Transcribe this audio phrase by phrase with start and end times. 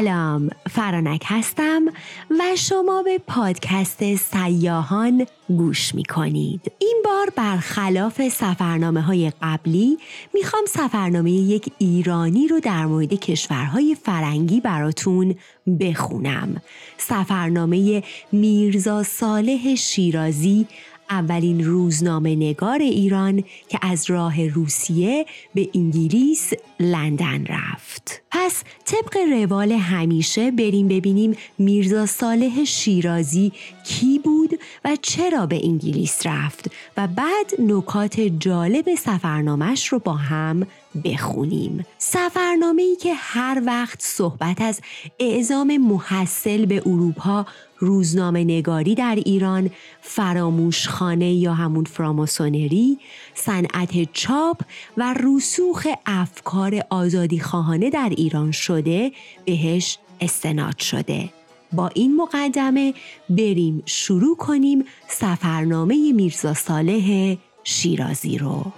[0.00, 1.82] سلام فرانک هستم
[2.30, 6.72] و شما به پادکست سیاهان گوش می کنید.
[6.78, 9.98] این بار برخلاف سفرنامه های قبلی
[10.34, 15.34] می‌خوام سفرنامه یک ایرانی رو در مورد کشورهای فرنگی براتون
[15.80, 16.62] بخونم.
[16.98, 20.66] سفرنامه میرزا صالح شیرازی
[21.10, 28.22] اولین روزنامه نگار ایران که از راه روسیه به انگلیس لندن رفت.
[28.30, 33.52] پس طبق روال همیشه بریم ببینیم میرزا صالح شیرازی
[33.86, 40.66] کی بود و چرا به انگلیس رفت و بعد نکات جالب سفرنامش رو با هم
[41.04, 41.86] بخونیم.
[41.98, 44.80] سفرنامه ای که هر وقت صحبت از
[45.18, 47.46] اعزام محصل به اروپا
[47.78, 52.98] روزنامه نگاری در ایران فراموشخانه یا همون فراماسونری
[53.34, 54.60] صنعت چاپ
[54.96, 59.12] و رسوخ افکار آزادی خواهانه در ایران شده
[59.44, 61.30] بهش استناد شده.
[61.72, 62.94] با این مقدمه
[63.28, 68.72] بریم شروع کنیم سفرنامه میرزا صالح شیرازی رو.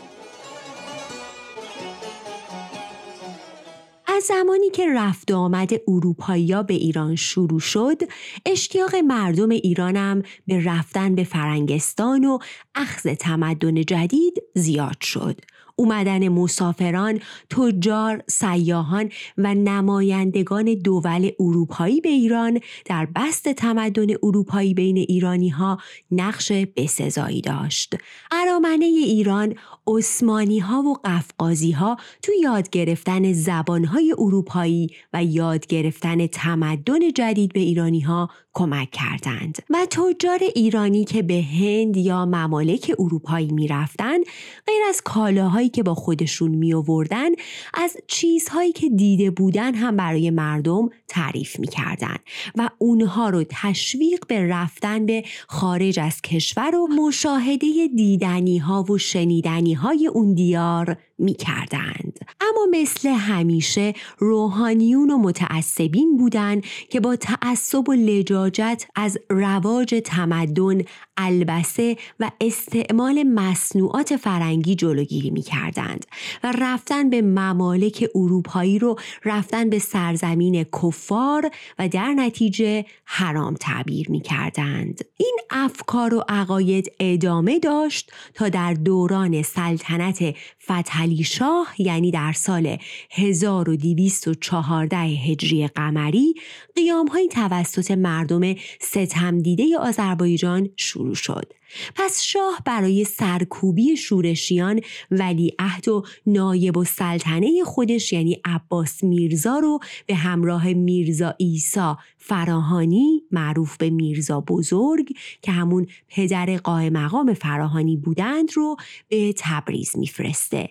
[4.16, 8.02] از زمانی که رفت آمد اروپایی به ایران شروع شد
[8.46, 12.38] اشتیاق مردم ایرانم به رفتن به فرنگستان و
[12.74, 15.40] اخذ تمدن جدید زیاد شد.
[15.76, 17.20] اومدن مسافران،
[17.50, 25.78] تجار، سیاهان و نمایندگان دول اروپایی به ایران در بست تمدن اروپایی بین ایرانی ها
[26.10, 27.96] نقش بسزایی داشت.
[28.32, 29.54] ارامنه ایران
[29.86, 37.12] عثمانی ها و قفقازی ها تو یاد گرفتن زبان های اروپایی و یاد گرفتن تمدن
[37.14, 39.58] جدید به ایرانی ها کمک کردند.
[39.70, 44.18] و تجار ایرانی که به هند یا ممالک اروپایی می رفتن
[44.66, 47.30] غیر از کالاهایی که با خودشون می آوردن
[47.74, 52.16] از چیزهایی که دیده بودن هم برای مردم تعریف می کردن
[52.54, 58.98] و اونها رو تشویق به رفتن به خارج از کشور و مشاهده دیدنی ها و
[58.98, 62.18] شنیدنی های اون دیار می کردند.
[62.40, 70.82] اما مثل همیشه روحانیون و متعصبین بودند که با تعصب و لجاجت از رواج تمدن
[71.16, 76.06] البسه و استعمال مصنوعات فرنگی جلوگیری می کردند
[76.44, 84.10] و رفتن به ممالک اروپایی رو رفتن به سرزمین کفار و در نتیجه حرام تعبیر
[84.10, 85.04] می کردند.
[85.16, 90.34] این افکار و عقاید ادامه داشت تا در دوران سلطنت
[90.64, 92.76] فتحعلی شاه یعنی در سال
[93.10, 96.34] 1214 هجری قمری
[96.76, 101.52] قیام های توسط مردم ستم دیده آذربایجان شروع شد.
[101.94, 104.80] پس شاه برای سرکوبی شورشیان
[105.10, 111.98] ولی عهد و نایب و سلطنه خودش یعنی عباس میرزا رو به همراه میرزا ایسا
[112.18, 115.08] فراهانی معروف به میرزا بزرگ
[115.42, 118.76] که همون پدر قائم مقام فراهانی بودند رو
[119.08, 120.68] به تبریز میفرسته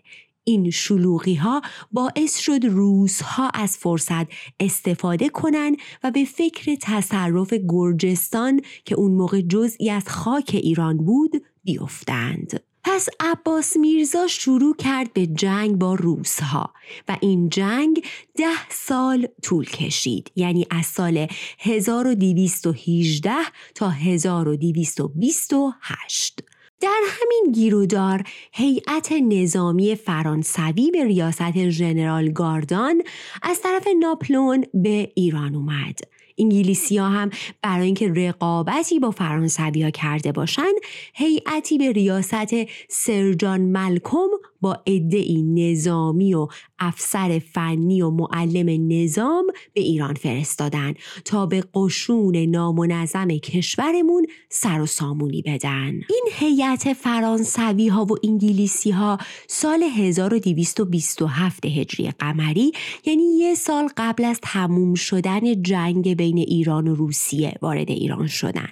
[0.51, 4.25] این شلوغی ها باعث شد روزها از فرصت
[4.59, 11.31] استفاده کنند و به فکر تصرف گرجستان که اون موقع جزئی از خاک ایران بود
[11.63, 12.63] بیفتند.
[12.84, 16.73] پس عباس میرزا شروع کرد به جنگ با روسها
[17.07, 18.03] و این جنگ
[18.35, 21.28] ده سال طول کشید یعنی از سال
[21.59, 23.31] 1218
[23.75, 26.44] تا 1228
[26.81, 33.02] در همین گیرودار هیئت نظامی فرانسوی به ریاست ژنرال گاردان
[33.44, 36.00] از طرف ناپلون به ایران اومد.
[36.41, 37.29] انگلیسی ها هم
[37.62, 40.75] برای اینکه رقابتی با فرانسوی ها کرده باشند
[41.13, 42.56] هیئتی به ریاست
[42.90, 44.28] سرجان ملکم
[44.62, 46.47] با عدهای نظامی و
[46.79, 50.94] افسر فنی و معلم نظام به ایران فرستادن
[51.25, 55.91] تا به قشون نامنظم کشورمون سر و سامونی بدن.
[55.91, 59.17] این هیئت فرانسوی ها و انگلیسی ها
[59.47, 62.72] سال 1227 هجری قمری
[63.05, 68.69] یعنی یه سال قبل از تموم شدن جنگ بین ایران و روسیه وارد ایران شدن.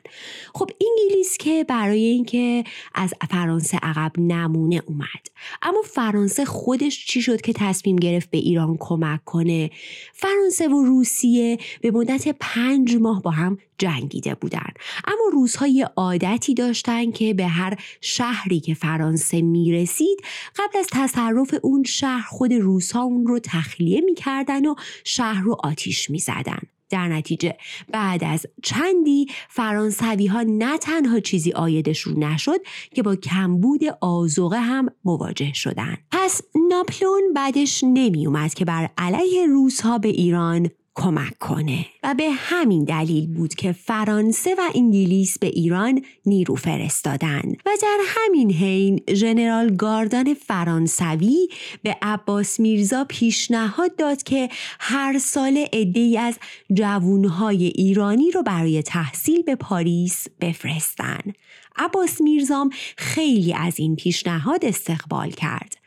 [0.53, 2.63] خب انگلیس که برای اینکه
[2.95, 5.27] از فرانسه عقب نمونه اومد.
[5.61, 9.69] اما فرانسه خودش چی شد که تصمیم گرفت به ایران کمک کنه؟
[10.13, 14.69] فرانسه و روسیه به مدت پنج ماه با هم جنگیده بودن.
[15.07, 20.23] اما روزهای عادتی داشتن که به هر شهری که فرانسه می‌رسید
[20.55, 26.09] قبل از تصرف اون شهر خود روسها اون رو تخلیه می‌کردن و شهر رو آتیش
[26.09, 26.61] می‌زدن.
[26.89, 27.57] در نتیجه.
[27.91, 32.59] بعد از چندی فرانسوی ها نه تنها چیزی آیدشون نشد
[32.95, 35.97] که با کمبود آزوقه هم مواجه شدن.
[36.11, 40.69] پس ناپلون بعدش نمی اومد که بر علیه روس ها به ایران
[40.99, 41.85] کمک کنه.
[42.03, 47.97] و به همین دلیل بود که فرانسه و انگلیس به ایران نیرو فرستادند و در
[48.07, 51.47] همین حین ژنرال گاردان فرانسوی
[51.83, 54.49] به عباس میرزا پیشنهاد داد که
[54.79, 56.39] هر سال عدهای از
[56.73, 61.19] جوانهای ایرانی رو برای تحصیل به پاریس بفرستن.
[61.75, 65.77] عباس میرزام خیلی از این پیشنهاد استقبال کرد.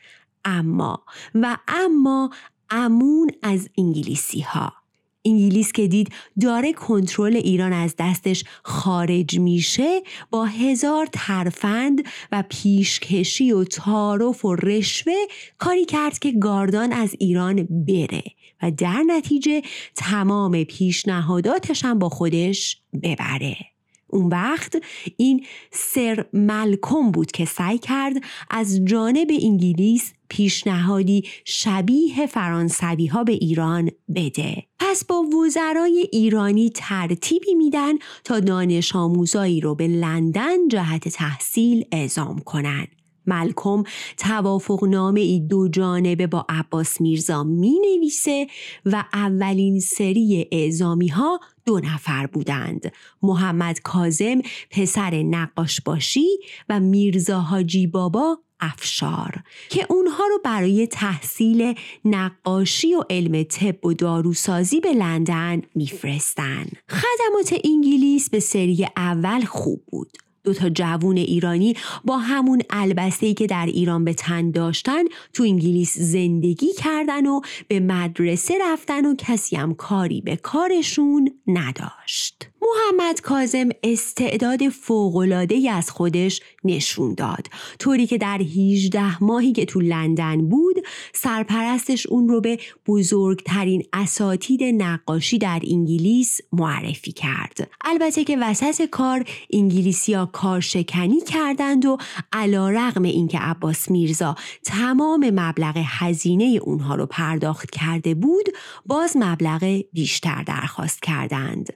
[0.45, 1.03] اما
[1.35, 2.29] و اما
[2.69, 4.82] امون از انگلیسی ها
[5.25, 6.09] انگلیس که دید
[6.41, 14.55] داره کنترل ایران از دستش خارج میشه با هزار ترفند و پیشکشی و تعارف و
[14.55, 15.13] رشوه
[15.57, 18.23] کاری کرد که گاردان از ایران بره
[18.63, 19.61] و در نتیجه
[19.95, 23.72] تمام پیشنهاداتش هم با خودش ببره.
[24.13, 24.83] اون وقت
[25.17, 28.13] این سر ملکم بود که سعی کرد
[28.49, 34.63] از جانب انگلیس پیشنهادی شبیه فرانسوی ها به ایران بده.
[34.79, 37.93] پس با وزرای ایرانی ترتیبی میدن
[38.23, 42.87] تا دانش آموزایی رو به لندن جهت تحصیل اعزام کنن.
[43.27, 43.83] ملکم
[44.17, 44.83] توافق
[45.15, 48.47] ای دو جانبه با عباس میرزا می نویسه
[48.85, 52.91] و اولین سری اعزامی ها دو نفر بودند
[53.21, 56.27] محمد کازم پسر نقاش باشی
[56.69, 61.73] و میرزا حاجی بابا افشار که اونها رو برای تحصیل
[62.05, 66.65] نقاشی و علم طب و داروسازی به لندن میفرستن.
[66.89, 71.75] خدمات انگلیس به سری اول خوب بود دو تا جوون ایرانی
[72.05, 75.03] با همون البسته که در ایران به تن داشتن
[75.33, 82.52] تو انگلیس زندگی کردن و به مدرسه رفتن و کسی هم کاری به کارشون نداشت.
[82.63, 87.47] محمد کازم استعداد فوقلاده از خودش نشون داد.
[87.79, 90.75] طوری که در 18 ماهی که تو لندن بود
[91.13, 97.69] سرپرستش اون رو به بزرگترین اساتید نقاشی در انگلیس معرفی کرد.
[97.85, 101.97] البته که وسط کار انگلیسیا کارشکنی کردند و
[102.33, 108.49] علا رغم اینکه عباس میرزا تمام مبلغ هزینه اونها رو پرداخت کرده بود
[108.85, 111.69] باز مبلغ بیشتر درخواست کردند.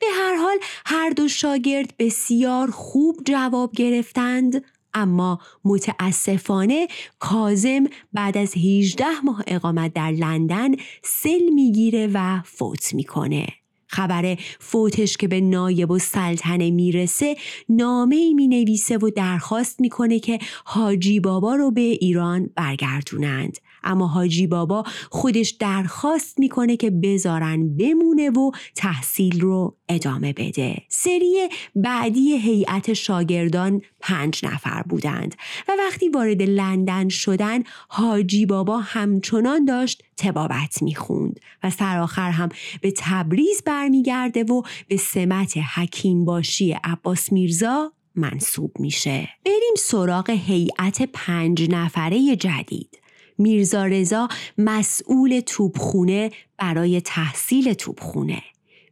[0.00, 4.64] به هر حال هر دو شاگرد بسیار خوب جواب گرفتند
[4.94, 6.88] اما متاسفانه
[7.18, 10.70] کازم بعد از 18 ماه اقامت در لندن
[11.02, 13.46] سل می‌گیره و فوت می‌کنه.
[13.86, 17.36] خبر فوتش که به نایب و سلطنه می‌رسه
[17.68, 24.06] نامه ای می نویسه و درخواست می‌کنه که حاجی بابا رو به ایران برگردونند اما
[24.06, 30.82] حاجی بابا خودش درخواست می‌کنه که بذارن بمونه و تحصیل رو ادامه بده.
[30.88, 35.34] سری بعدی هیئت شاگردان پنج نفر بودند
[35.68, 42.48] و وقتی وارد لندن شدن حاجی بابا همچنان داشت تبابت می‌خوند و سرآخر هم
[42.80, 49.28] به تبریز برمیگرده و به سمت حکیم باشی عباس میرزا منصوب میشه.
[49.44, 53.01] بریم سراغ هیئت پنج نفره جدید.
[53.38, 58.42] میرزا رضا مسئول توپخونه برای تحصیل توپخونه.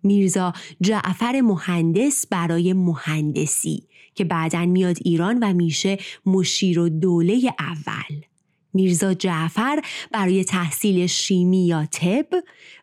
[0.02, 3.82] میرزا جعفر مهندس برای مهندسی
[4.14, 8.29] که بعدا میاد ایران و میشه مشیر و دوله اول.
[8.74, 12.26] میرزا جعفر برای تحصیل شیمی یا طب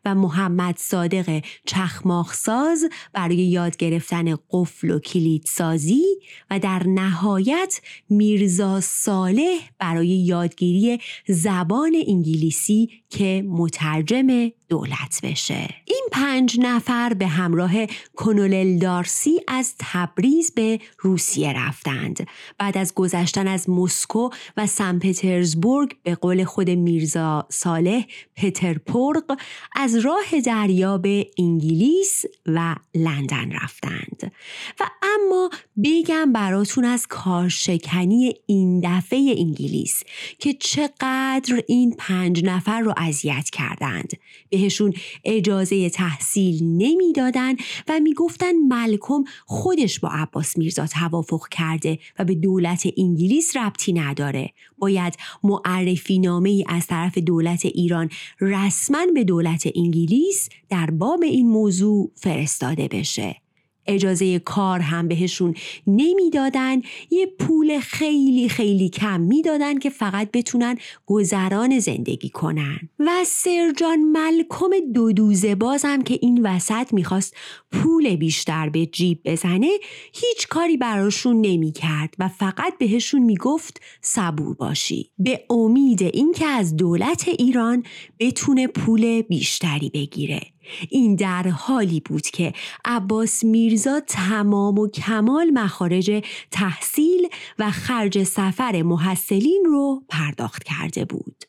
[0.05, 6.03] و محمد صادق چخماخساز برای یاد گرفتن قفل و کلیدسازی
[6.49, 14.27] و در نهایت میرزا صالح برای یادگیری زبان انگلیسی که مترجم
[14.69, 15.69] دولت بشه.
[15.85, 17.71] این پنج نفر به همراه
[18.15, 22.27] کنولل دارسی از تبریز به روسیه رفتند.
[22.57, 28.05] بعد از گذشتن از مسکو و سن پترزبورگ به قول خود میرزا صالح
[28.35, 29.39] پترپورق
[29.75, 34.31] از راه دریا به انگلیس و لندن رفتند.
[34.79, 35.49] و اما
[35.83, 40.03] بگم براتون از کارشکنی این دفعه انگلیس
[40.39, 44.13] که چقدر این پنج نفر رو اذیت کردند.
[44.57, 47.55] بهشون اجازه تحصیل نمی‌دادن
[47.87, 54.53] و می‌گفتن ملکم خودش با عباس میرزا توافق کرده و به دولت انگلیس ربطی نداره.
[54.77, 58.09] باید معرفی نامه ای از طرف دولت ایران
[58.41, 63.46] رسما به دولت انگلیس در باب این موضوع فرستاده بشه.
[63.87, 65.55] اجازه کار هم بهشون
[65.87, 66.81] نمی‌دادن.
[67.09, 72.79] یه پول خیلی خیلی کم می‌دادن که فقط بتونن گذران زندگی کنن.
[72.99, 77.35] و سرجان ملکم دو دوزه بازم که این وسط می‌خواست
[77.71, 79.69] پول بیشتر به جیب بزنه
[80.13, 85.11] هیچ کاری براشون نمی‌کرد و فقط بهشون می‌گفت صبور باشی.
[85.19, 87.83] به امید اینکه از دولت ایران
[88.19, 90.41] بتونه پول بیشتری بگیره.
[90.89, 92.53] این در حالی بود که
[92.85, 97.27] عباس میرزا تمام و کمال مخارج تحصیل
[97.59, 101.43] و خرج سفر محصلین رو پرداخت کرده بود.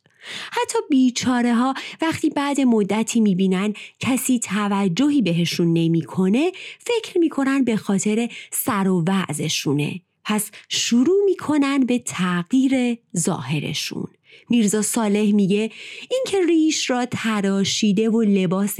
[0.52, 8.28] حتی بیچاره ها وقتی بعد مدتی می‌بینن کسی توجهی بهشون نمی‌کنه فکر می‌کنن به خاطر
[8.52, 14.08] سر و وعزشونه پس شروع می‌کنن به تغییر ظاهرشون
[14.50, 15.71] میرزا صالح میگه
[16.11, 18.76] اینکه ریش را تراشیده و لباس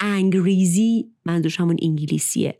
[0.00, 2.58] انگریزی منظورش همون انگلیسیه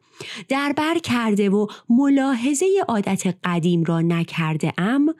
[0.49, 5.14] در بر کرده و ملاحظه عادت قدیم را نکرده ام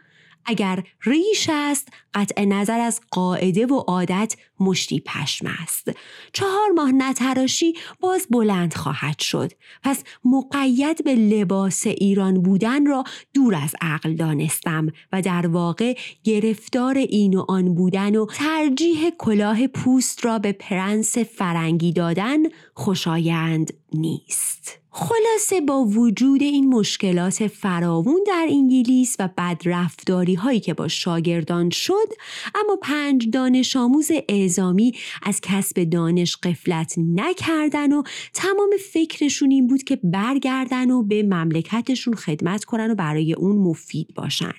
[0.44, 5.90] اگر ریش است قطع نظر از قاعده و عادت مشتی پشم است.
[6.32, 9.52] چهار ماه نتراشی باز بلند خواهد شد.
[9.82, 13.04] پس مقید به لباس ایران بودن را
[13.35, 19.66] دور از عقل دانستم و در واقع گرفتار این و آن بودن و ترجیح کلاه
[19.66, 22.38] پوست را به پرنس فرنگی دادن
[22.75, 24.79] خوشایند نیست.
[24.92, 32.09] خلاصه با وجود این مشکلات فراوون در انگلیس و بدرفتاری هایی که با شاگردان شد
[32.54, 34.92] اما پنج دانش آموز اعزامی
[35.23, 38.02] از کسب دانش قفلت نکردن و
[38.35, 44.14] تمام فکرشون این بود که برگردن و به مملکتشون خدمت کنن و برای اون مفید
[44.14, 44.52] باشن.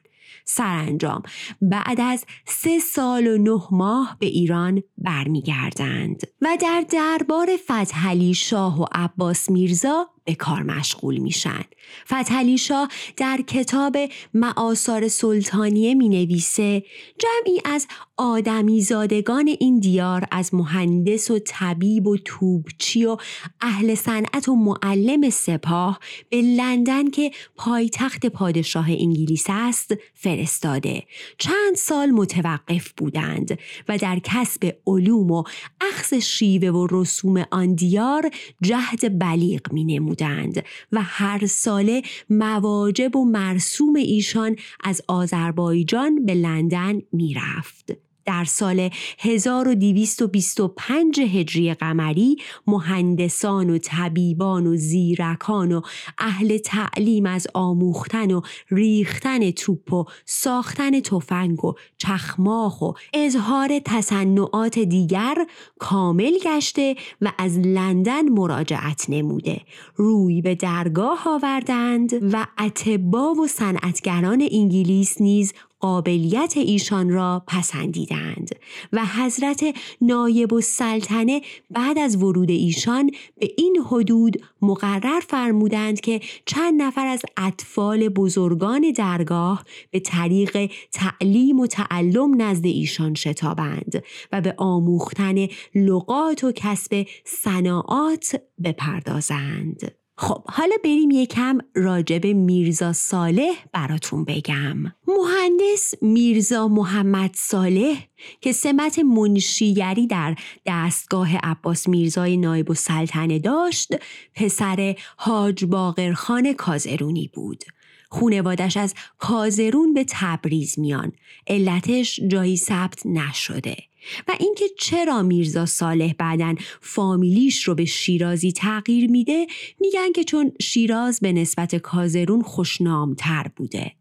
[0.45, 1.23] سرانجام
[1.61, 8.81] بعد از سه سال و نه ماه به ایران برمیگردند و در دربار فتحعلی شاه
[8.81, 11.63] و عباس میرزا به کار مشغول میشن.
[12.05, 12.87] فتحعلی شاه
[13.17, 13.97] در کتاب
[14.33, 16.83] معاصار سلطانیه می نویسه
[17.19, 17.87] جمعی از
[18.23, 23.17] آدمی زادگان این دیار از مهندس و طبیب و توبچی و
[23.61, 25.99] اهل صنعت و معلم سپاه
[26.29, 31.03] به لندن که پایتخت پادشاه انگلیس است فرستاده
[31.37, 33.59] چند سال متوقف بودند
[33.89, 35.43] و در کسب علوم و
[35.81, 43.25] اخذ شیوه و رسوم آن دیار جهد بلیغ می نمودند و هر ساله مواجب و
[43.25, 48.10] مرسوم ایشان از آذربایجان به لندن می رفت.
[48.25, 52.37] در سال 1225 هجری قمری
[52.67, 55.81] مهندسان و طبیبان و زیرکان و
[56.17, 64.79] اهل تعلیم از آموختن و ریختن توپ و ساختن تفنگ و چخماخ و اظهار تصنعات
[64.79, 65.35] دیگر
[65.79, 69.61] کامل گشته و از لندن مراجعت نموده.
[69.95, 78.49] روی به درگاه آوردند و اتبا و صنعتگران انگلیس نیز قابلیت ایشان را پسندیدند
[78.93, 86.81] و حضرت نایب السلطنه بعد از ورود ایشان به این حدود مقرر فرمودند که چند
[86.81, 94.53] نفر از اطفال بزرگان درگاه به طریق تعلیم و تعلم نزد ایشان شتابند و به
[94.57, 100.00] آموختن لغات و کسب صناعات بپردازند.
[100.21, 104.77] خب حالا بریم یکم راجب میرزا صالح براتون بگم.
[105.07, 108.03] مهندس میرزا محمد صالح
[108.41, 110.35] که سمت منشیگری در
[110.65, 113.89] دستگاه عباس میرزای نایب و سلطنه داشت
[114.35, 117.63] پسر حاج باقرخان کازرونی بود.
[118.09, 121.11] خونوادش از کازرون به تبریز میان.
[121.47, 123.77] علتش جایی ثبت نشده.
[124.27, 129.47] و اینکه چرا میرزا صالح بعدن فامیلیش رو به شیرازی تغییر میده
[129.79, 133.91] میگن که چون شیراز به نسبت کازرون خوشنامتر بوده.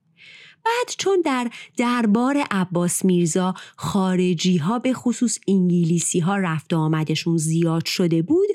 [0.64, 7.86] بعد چون در دربار عباس میرزا خارجی ها به خصوص انگلیسی ها رفت آمدشون زیاد
[7.86, 8.48] شده بود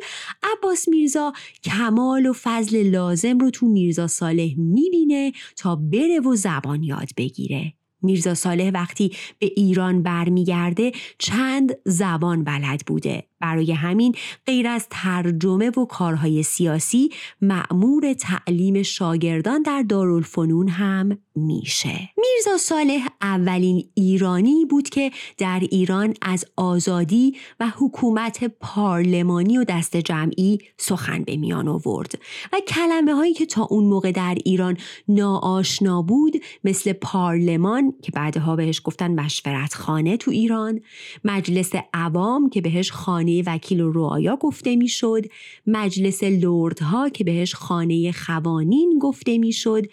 [0.43, 1.33] عباس میرزا
[1.63, 7.73] کمال و فضل لازم رو تو میرزا صالح می‌بینه تا بره و زبان یاد بگیره.
[8.01, 13.23] میرزا صالح وقتی به ایران برمیگرده چند زبان بلد بوده.
[13.45, 17.09] برای همین غیر از ترجمه و کارهای سیاسی
[17.41, 22.09] معمور تعلیم شاگردان در دارالفنون هم میشه.
[22.17, 29.97] میرزا صالح اولین ایرانی بود که در ایران از آزادی و حکومت پارلمانی و دست
[29.97, 32.19] جمعی سخن به میان آورد
[32.53, 36.33] و کلمه هایی که تا اون موقع در ایران ناآشنا بود
[36.63, 40.81] مثل پارلمان که بعدها بهش گفتن مشورت خانه تو ایران
[41.23, 45.25] مجلس عوام که بهش خانه وکیل و رعایا گفته می‌شد.
[45.67, 49.83] مجلس لردها که بهش خانه خوانین گفته می‌شد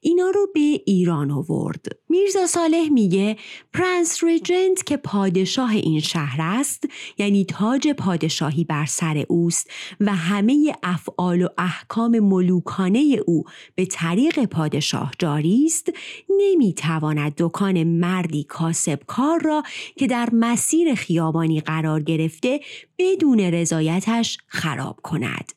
[0.00, 1.86] اینا رو به ایران آورد.
[2.08, 3.36] میرزا صالح میگه
[3.72, 6.84] پرنس ریجنت که پادشاه این شهر است
[7.18, 13.44] یعنی تاج پادشاهی بر سر اوست و همه افعال و احکام ملوکانه او
[13.74, 15.92] به طریق پادشاه جاری است
[16.40, 19.62] نمی‌تواند دکان مردی کاسب کار را
[19.96, 22.60] که در مسیر خیابانی قرار گرفته
[23.02, 25.52] بدون رضایتش خراب کند.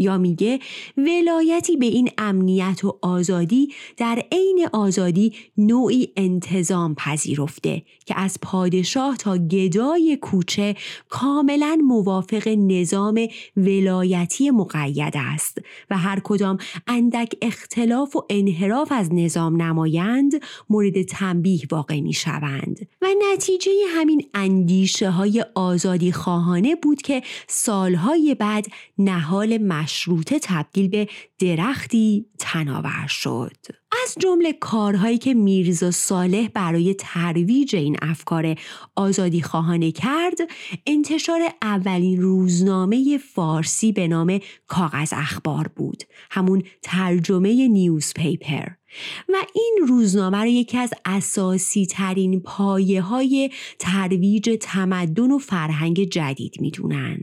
[0.00, 0.58] یا میگه
[0.96, 9.16] ولایتی به این امنیت و آزادی در عین آزادی نوعی انتظام پذیرفته که از پادشاه
[9.16, 10.76] تا گدای کوچه
[11.08, 13.26] کاملا موافق نظام
[13.56, 15.58] ولایتی مقید است
[15.90, 20.32] و هر کدام اندک اختلاف و انحراف از نظام نمایند
[20.70, 28.34] مورد تنبیه واقع می شوند و نتیجه همین اندیشه های آزادی خواهانه بود که سالهای
[28.34, 28.66] بعد
[28.98, 29.58] نهال
[29.90, 33.56] مشروطه تبدیل به درختی تناور شد.
[34.04, 38.54] از جمله کارهایی که میرزا صالح برای ترویج این افکار
[38.96, 40.38] آزادی خواهانه کرد
[40.86, 48.68] انتشار اولین روزنامه فارسی به نام کاغذ اخبار بود همون ترجمه نیوز پیپر
[49.28, 56.60] و این روزنامه را یکی از اساسی ترین پایه های ترویج تمدن و فرهنگ جدید
[56.60, 57.20] می‌دونن.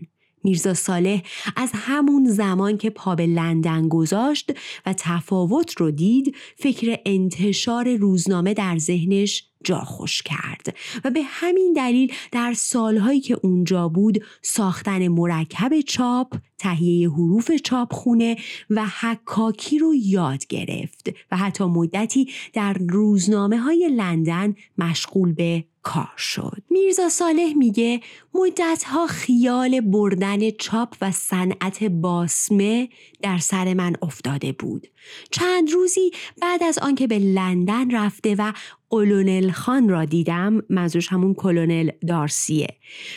[0.48, 1.22] میرزا صالح
[1.56, 4.51] از همون زمان که پا به لندن گذاشت
[4.86, 11.74] و تفاوت رو دید فکر انتشار روزنامه در ذهنش جا خوش کرد و به همین
[11.74, 18.38] دلیل در سالهایی که اونجا بود ساختن مرکب چاپ، تهیه حروف چاپخونه
[18.70, 26.13] و حکاکی رو یاد گرفت و حتی مدتی در روزنامه های لندن مشغول به کار
[26.17, 26.63] شد.
[26.70, 28.01] میرزا صالح میگه
[28.34, 32.89] مدتها خیال بردن چاپ و صنعت باسمه
[33.22, 34.88] در سر من افتاده بود.
[35.32, 38.53] چند روزی بعد از آنکه به لندن رفته و
[38.89, 42.67] کلونل خان را دیدم منظورش همون کلونل دارسیه.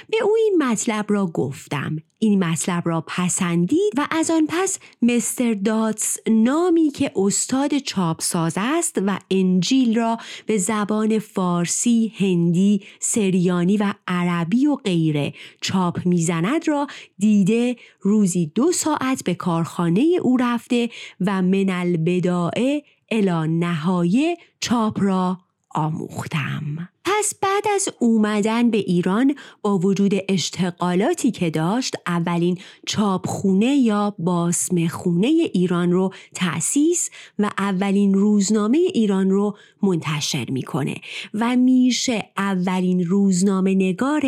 [0.08, 1.96] به او این مطلب را گفتم.
[2.18, 9.02] این مطلب را پسندید و از آن پس مستر داتس نامی که استاد چاپساز است
[9.06, 16.86] و انجیل را به زبان فارسی، هندی، سریانی و عربی و غیره چاپ می‌زند را
[17.18, 20.88] دیده روزی دو ساعت به کارخانه او رفته
[21.20, 25.38] و من البداعه الا نهایه چاپ را
[25.74, 26.88] آموختم.
[27.04, 35.26] پس بعد از اومدن به ایران با وجود اشتغالاتی که داشت اولین چاپخونه یا باسمخونه
[35.26, 40.96] ایران رو تأسیس و اولین روزنامه ایران رو منتشر می‌کنه
[41.34, 44.22] و میشه اولین روزنامه نگار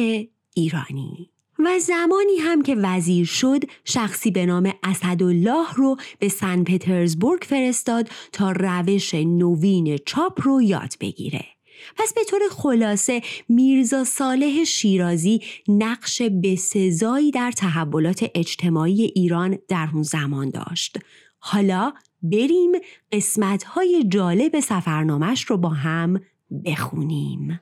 [0.54, 1.31] ایرانی.
[1.64, 8.08] و زمانی هم که وزیر شد شخصی به نام اسدالله رو به سن پترزبورگ فرستاد
[8.32, 11.44] تا روش نوین چاپ رو یاد بگیره.
[11.96, 20.02] پس به طور خلاصه میرزا صالح شیرازی نقش بسزایی در تحولات اجتماعی ایران در اون
[20.02, 20.98] زمان داشت.
[21.38, 22.72] حالا بریم
[23.12, 26.20] قسمت های جالب سفرنامش رو با هم
[26.64, 27.60] بخونیم.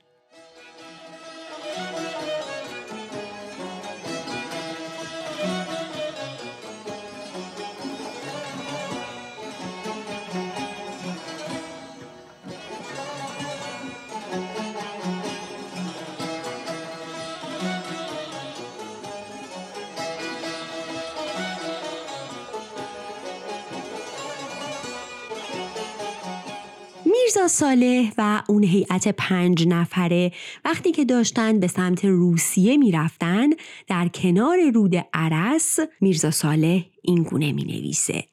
[27.35, 30.31] میرزا صالح و اون هیئت پنج نفره
[30.65, 33.49] وقتی که داشتن به سمت روسیه می‌رفتن
[33.87, 38.23] در کنار رود عرس میرزا صالح این گونه می نویسه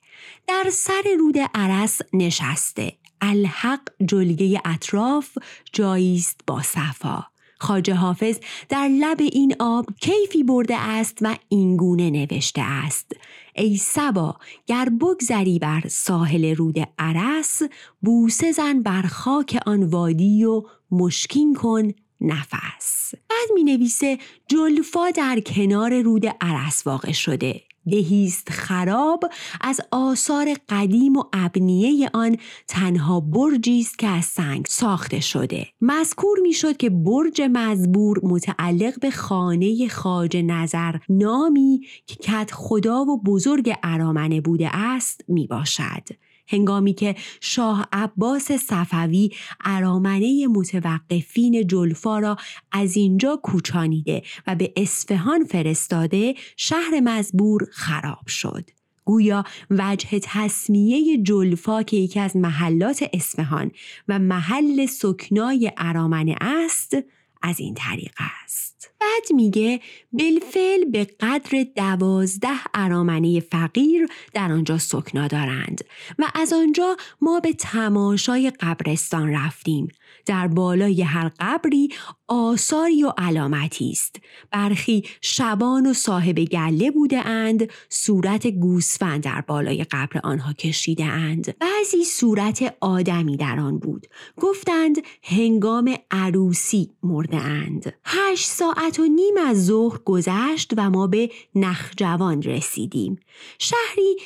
[0.47, 5.39] در سر رود عرس نشسته الحق جلگه اطراف
[5.73, 7.27] جاییست با صفا.
[7.59, 13.13] خاجه حافظ در لب این آب کیفی برده است و اینگونه نوشته است.
[13.55, 17.63] ای سبا گر بگذری بر ساحل رود عرس
[18.03, 23.15] بوسه زن بر خاک آن وادی و مشکین کن نفس.
[23.31, 24.19] بعد می نویسه
[24.49, 27.68] جلفا در کنار رود عرس واقع شده.
[27.91, 29.25] دهیست خراب
[29.61, 32.37] از آثار قدیم و ابنیه آن
[32.69, 35.67] تنها برجی است که از سنگ ساخته شده.
[35.81, 43.23] مذکور می‌شد که برج مزبور متعلق به خانه خاج نظر نامی که کت خدا و
[43.23, 49.31] بزرگ ارامنه بوده است می باشد هنگامی که شاه عباس صفوی
[49.65, 52.37] ارامنه متوقفین جلفا را
[52.73, 58.71] از اینجا کوچانیده و به اصفهان فرستاده شهر مزبور خراب شد.
[59.05, 63.71] گویا وجه تصمیه جلفا که یکی از محلات اصفهان
[64.09, 66.97] و محل سکنای ارامنه است
[67.43, 68.91] از این طریق است.
[69.01, 69.81] بعد میگه
[70.13, 75.85] بالفعل به قدر دوازده ارامنه فقیر در آنجا سکنا دارند
[76.19, 79.89] و از آنجا ما به تماشای قبرستان رفتیم.
[80.27, 81.89] در بالای هر قبری
[82.29, 84.17] آثاری و علامتی است.
[84.51, 91.59] برخی شبان و صاحب گله بوده اند صورت گوسفند در بالای قبر آنها کشیده اند.
[91.59, 94.07] بعضی صورت آدمی در آن بود.
[94.37, 97.95] گفتند هنگام عروسی مرده اند.
[98.05, 103.21] هشت ساعت و نیم از ظهر گذشت و ما به نخجوان رسیدیم.
[103.59, 104.17] شهری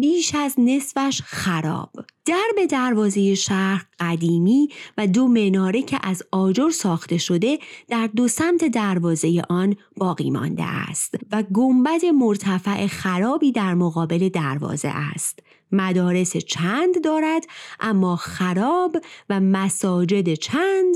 [0.00, 1.90] بیش از نصفش خراب.
[2.24, 7.51] در به دروازه شهر قدیمی و دو مناره که از آجر ساخته شده
[7.88, 14.88] در دو سمت دروازه آن باقی مانده است و گنبد مرتفع خرابی در مقابل دروازه
[14.88, 15.38] است.
[15.72, 17.46] مدارس چند دارد
[17.80, 18.96] اما خراب
[19.30, 20.94] و مساجد چند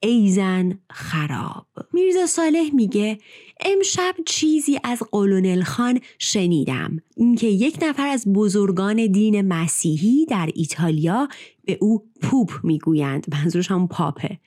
[0.00, 1.66] ایزن خراب.
[1.92, 3.18] میرزا صالح میگه
[3.60, 6.96] امشب چیزی از قلونل خان شنیدم.
[7.16, 11.28] اینکه یک نفر از بزرگان دین مسیحی در ایتالیا
[11.64, 13.26] به او پوپ می‌گویند.
[13.34, 14.38] منظورش هم پاپه.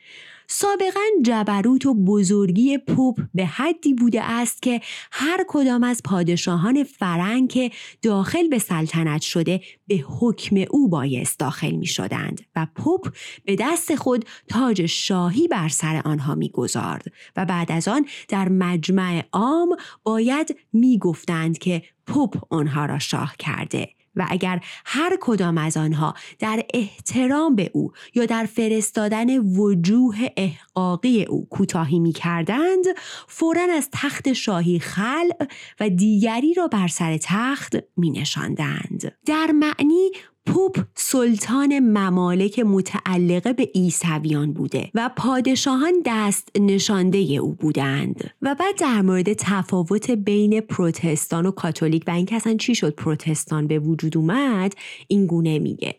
[0.53, 7.49] سابقا جبروت و بزرگی پوپ به حدی بوده است که هر کدام از پادشاهان فرنگ
[7.49, 13.55] که داخل به سلطنت شده به حکم او بایست داخل می شدند و پوپ به
[13.59, 19.25] دست خود تاج شاهی بر سر آنها می گذارد و بعد از آن در مجمع
[19.31, 23.89] عام باید می گفتند که پوپ آنها را شاه کرده.
[24.15, 31.23] و اگر هر کدام از آنها در احترام به او یا در فرستادن وجوه احقاقی
[31.23, 32.85] او کوتاهی می کردند
[33.27, 35.47] فورا از تخت شاهی خلع
[35.79, 39.17] و دیگری را بر سر تخت می نشاندند.
[39.25, 40.11] در معنی
[40.45, 48.29] پوپ سلطان ممالک متعلقه به عیسویان بوده و پادشاهان دست نشانده او بودند.
[48.41, 53.67] و بعد در مورد تفاوت بین پروتستان و کاتولیک و اینکه اصلا چی شد پروتستان
[53.67, 54.73] به وجود اومد
[55.07, 55.95] این گونه میگه.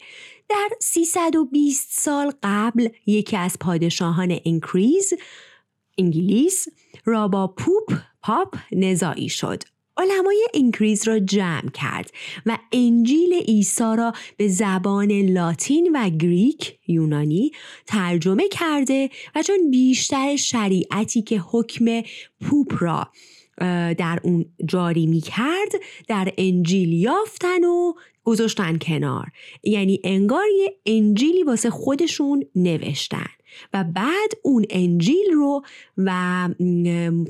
[0.49, 5.13] در 320 سال قبل یکی از پادشاهان انکریز
[5.99, 6.69] انگلیس
[7.05, 9.63] را با pope پاپ نزاعی شد.
[9.97, 12.11] علمای انگریز را جمع کرد
[12.47, 17.51] و انجیل عیسی را به زبان لاتین و Greek یونانی
[17.87, 22.03] ترجمه کرده و چون بیشتر شریعتی که حکم
[22.41, 23.09] pope را
[23.95, 25.73] در اون جاری می کرد
[26.09, 27.93] در انجیل یافتن و
[28.25, 29.27] گذاشتن کنار.
[29.63, 33.27] یعنی انگار یه انجیلی واسه خودشون نوشتن.
[33.73, 35.63] و بعد اون انجیل رو
[35.97, 36.49] و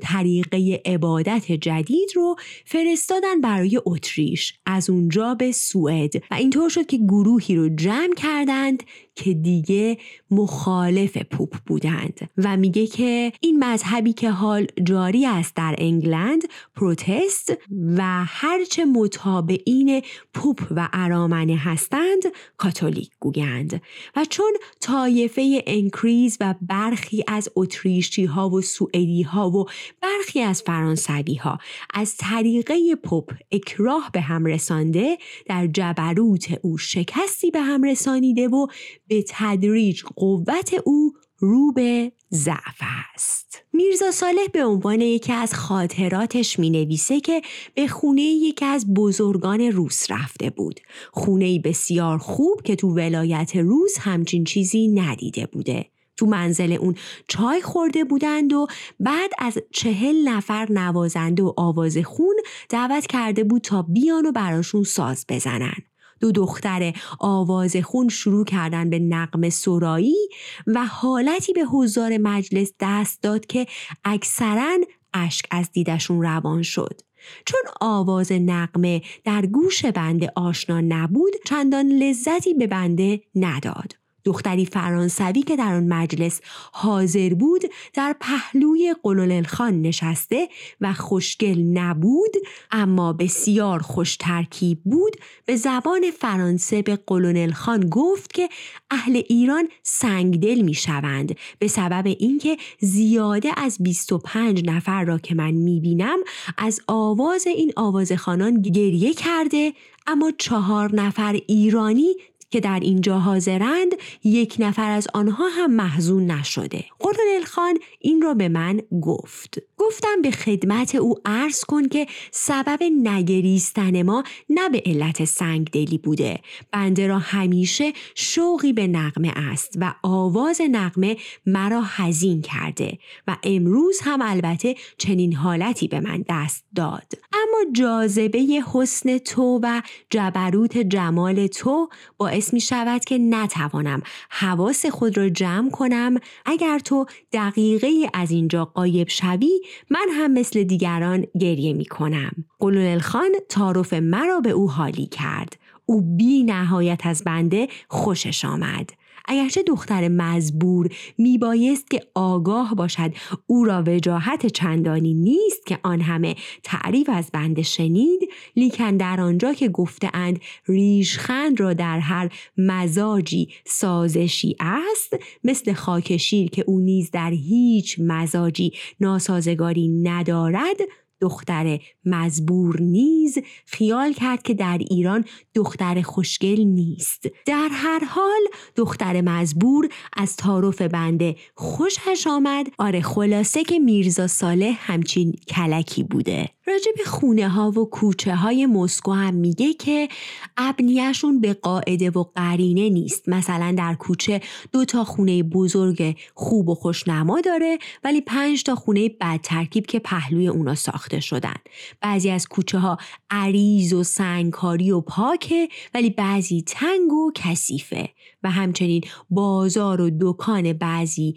[0.03, 6.17] طریقه عبادت جدید رو فرستادن برای اتریش از اونجا به سوئد.
[6.31, 8.83] و اینطور شد که گروهی رو جمع کردند
[9.15, 9.99] که دیگه
[10.31, 16.43] مخالف پوپ بودند و میگه که این مذهبی که حال جاری است در انگلند
[16.77, 17.53] پروتست
[17.97, 20.03] و هرچه متابعین
[20.35, 22.23] پوپ و ارامنه هستند
[22.57, 23.83] کاتولیک گویند.
[24.17, 29.67] و چون طایفه انکریز و برخی از اتریشی ها و سوئدی ها و
[30.03, 31.59] برخی از فرانسوی ها
[31.95, 38.67] از طریقه پوپ اکراه به هم رسانده در جبروت او شکستی به هم رسانیده و
[39.09, 42.81] به تدریج قوت او رو به ضعف
[43.15, 43.63] است.
[43.73, 47.43] میرزا صالح به عنوان یکی از خاطراتش می نویسه که
[47.75, 50.81] به خونه یکی از بزرگان روس رفته بود.
[51.13, 55.87] خونه بسیار خوب که تو ولایت روس همچین چیزی ندیده بوده.
[56.17, 56.95] تو منزل اون
[57.29, 58.67] چای خورده بودند و
[59.01, 62.37] بعد از چهل نفر نوازنده و آواز خون
[62.69, 65.75] دعوت کرده بود تا بیان و براشون ساز بزنن.
[66.23, 70.29] دو دختر آواز خون شروع کردن به نقم سرایی
[70.67, 73.67] و حالتی به حضار مجلس دست داد که
[74.05, 74.79] اکثرا
[75.15, 77.01] اشک از دیدشون روان شد.
[77.47, 84.02] چون آواز نقمه در گوش بنده آشنا نبود چندان لذتی به بنده نداد.
[84.25, 86.41] دختری فرانسوی که در آن مجلس
[86.73, 87.63] حاضر بود
[87.95, 90.49] در پهلوی قلول خان نشسته
[90.81, 92.33] و خوشگل نبود
[92.71, 95.17] اما بسیار خوش ترکیب بود.
[95.47, 98.49] به زبان فرانسه به قلونل خان گفت که
[98.91, 105.51] اهل ایران سنگدل می شوند به سبب اینکه زیاده از 25 نفر را که من
[105.51, 106.19] می بینم
[106.59, 109.73] از آواز این آوازخانان گریه کرده
[110.07, 112.15] اما چهار نفر ایرانی
[112.53, 113.93] که در اینجا حاضرند
[114.25, 116.85] یک نفر از آنها هم محزون نشده.
[116.99, 119.59] قرنل خان این را به من گفت.
[119.87, 125.99] گفتم به خدمت او عرض کن که سبب نگریستن ما نه به علت سنگ دلی
[125.99, 126.41] بوده.
[126.73, 131.17] بنده را همیشه شوقی به نقمه است و آواز نقمه
[131.47, 137.13] مرا حزین کرده و امروز هم البته چنین حالتی به من دست داد.
[137.33, 145.19] اما جاذبه حسن تو و جبروت جمال تو باعث می شود که نتوانم حواس خود
[145.19, 146.15] را جمع کنم.
[146.47, 152.33] اگر تو دقیقه از اینجا قایب شوی من هم مثل دیگران گریه می کنم.
[152.59, 155.57] قلول خان تعارف مرا به او حالی کرد.
[155.87, 158.91] او بی نهایت از بنده خوشش آمد.
[159.25, 163.13] اگرچه دختر مزبور میبایست که آگاه باشد
[163.47, 168.21] او را وجاهت چندانی نیست که آن همه تعریف از بنده شنید
[168.57, 176.65] لیکن در آنجا که گفتهاند ریشخند را در هر مزاجی سازشی است مثل خاکشیر که
[176.67, 180.77] او نیز در هیچ مزاجی ناسازگاری ندارد
[181.23, 187.27] دختر مزبور نیز خیال کرد که در ایران دختر خوشگل نیست.
[187.47, 188.41] در هر حال
[188.77, 192.67] دختر مزبور از تعارف بنده خوشش آمد.
[192.79, 196.49] آره خلاصه که میرزا صالح همچین کلکی بوده.
[196.67, 200.09] راجع به خونه ها و کوچه های مسکو هم میگه که
[200.57, 203.29] ابنیشون به قاعده و قرینه نیست.
[203.29, 204.41] مثلا در کوچه
[204.73, 209.99] دو تا خونه بزرگ خوب و خوشنما داره ولی پنج تا خونه بد ترکیب که
[209.99, 211.57] پهلوی اونا ساخته شدن.
[212.01, 212.99] بعضی از کوچه ها
[213.31, 218.09] عریض و سنگکاری و پاکه ولی بعضی تنگ و کثیفه.
[218.43, 221.35] و همچنین بازار و دکان بعضی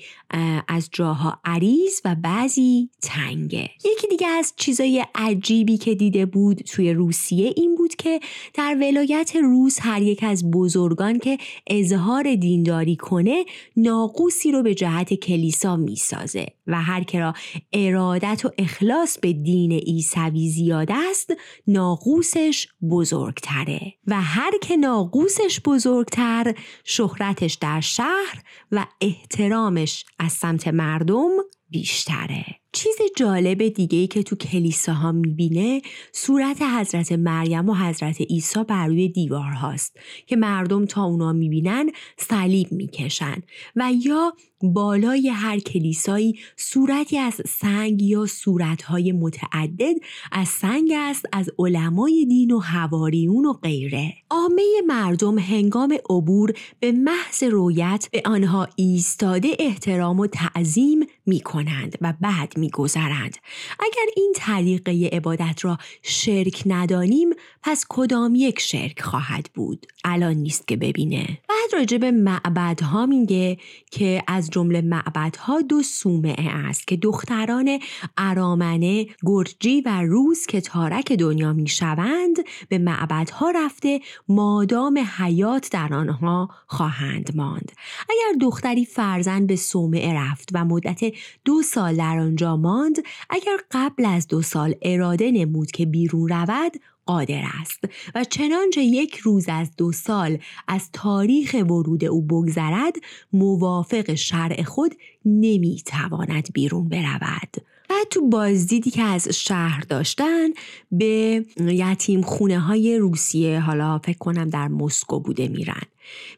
[0.68, 3.70] از جاها عریض و بعضی تنگه.
[3.86, 8.20] یکی دیگه از چیزای عجیبی که دیده بود توی روسیه این بود که
[8.54, 13.46] در ولایت روس هر یک از بزرگان که اظهار دینداری کنه
[13.78, 17.34] ناقوسی رو به جهت کلیسا می‌سازه و هر که را
[17.74, 21.34] ارادت و اخلاص به دین عیسوی زیاد است
[21.68, 23.94] ناقوسش بزرگتره.
[24.08, 31.30] و هر که ناقوسش بزرگتر شهرتش در شهر و احترامش از سمت مردم
[31.70, 32.46] بیشتره.
[32.76, 38.88] چیز جالب دیگه ای که تو کلیساها می‌بینه صورت حضرت مریم و حضرت عیسی بر
[38.88, 43.42] روی دیوار هاست که مردم تا اونا می‌بینن صلیب می‌کشن
[43.76, 44.34] و یا
[44.74, 49.96] بالای هر کلیسایی صورتی از سنگ یا صورتهای متعدد
[50.32, 54.14] از سنگ است از علمای دین و هواریون و غیره.
[54.30, 61.98] عامه مردم هنگام عبور به محض رویت به آنها ایستاده احترام و تعظیم می کنند
[62.02, 63.38] و بعد می گذرند.
[63.80, 67.30] اگر این طریقه عبادت را شرک ندانیم
[67.64, 73.58] پس کدام یک شرک خواهد بود الان نیست که ببینه بعد راجع به معبدها میگه
[73.92, 77.80] که از جمله معبدها دو سومعه است که دختران
[78.18, 82.36] ارامنه گرجی و روز که تارک دنیا می‌شوند
[82.70, 87.72] به معبدها رفته مادام حیات در آنها خواهند ماند.
[88.10, 91.00] اگر دختری فرزند به سومعه رفت و مدت
[91.46, 92.96] دو سال در آنجا ماند
[93.30, 96.72] اگر قبل از دو سال اراده نمود که بیرون رود
[97.06, 97.84] قادر است
[98.16, 100.38] و چنانچه یک روز از دو سال
[100.68, 102.96] از تاریخ ورود او بگذرد
[103.34, 107.56] موافق شرع خود نمی‌تواند بیرون برود.
[107.90, 110.50] بعد تو بازدیدی که از شهر داشتن
[110.92, 115.82] به یتیم خونه های روسیه حالا فکر کنم در مسکو بوده میرن.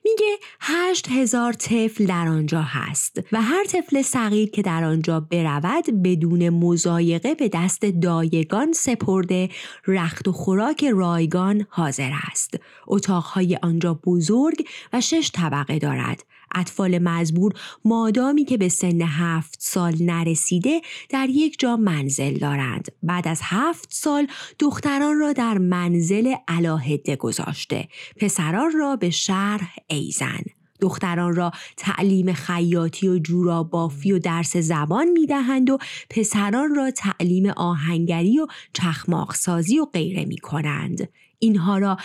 [0.05, 6.03] میگه هشت هزار طفل در آنجا هست و هر طفل صغیر که در آنجا برود
[6.03, 9.49] بدون مزایقه به دست دایگان سپرده
[9.87, 12.59] رخت و خوراک رایگان حاضر است.
[12.87, 16.23] اتاقهای آنجا بزرگ و شش طبقه دارد.
[16.59, 17.53] اطفال مزبور
[17.85, 22.87] مادامی که به سن هفت سال نرسیده در یک جا منزل دارند.
[23.03, 24.27] بعد از هفت سال
[24.59, 27.87] دختران را در منزل علاهده گذاشته.
[28.15, 30.43] پسران را به شرح ایزن.
[30.81, 35.77] دختران را تعلیم خیاطی و جورا بافی و درس زبان می دهند و
[36.09, 41.09] پسران را تعلیم آهنگری و چخماق سازی و غیره می کنند.
[41.39, 41.97] اینها را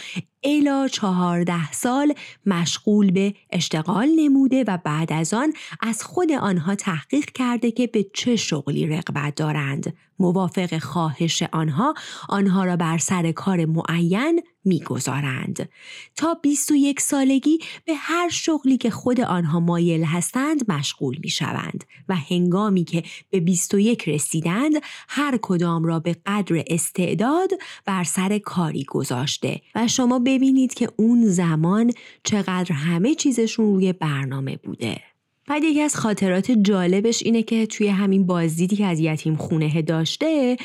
[0.44, 2.14] الا چهارده سال
[2.46, 8.06] مشغول به اشتغال نموده و بعد از آن از خود آنها تحقیق کرده که به
[8.14, 9.96] چه شغلی رغبت دارند.
[10.18, 11.94] موافق خواهش آنها
[12.28, 15.68] آنها را بر سر کار معین می‌گذارند.
[16.16, 22.16] تا 21 سالگی به هر شغلی که خود آنها مایل هستند مشغول می شوند و
[22.16, 24.72] هنگامی که به 21 رسیدند
[25.08, 27.50] هر کدام را به قدر استعداد
[27.86, 28.84] بر سر کاری
[29.22, 31.92] گذاشته و شما ببینید که اون زمان
[32.24, 35.11] چقدر همه چیزشون روی برنامه بوده.
[35.48, 40.56] بعد یکی از خاطرات جالبش اینه که توی همین بازدیدی که از یتیم خونه داشته